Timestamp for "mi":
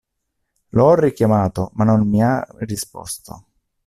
2.09-2.23